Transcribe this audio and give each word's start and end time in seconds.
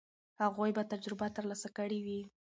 هغوی 0.41 0.71
به 0.77 0.83
تجربه 0.91 1.27
ترلاسه 1.35 1.69
کړې 1.77 1.99
وي. 2.05 2.21